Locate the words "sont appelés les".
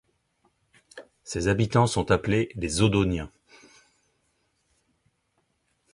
1.85-2.81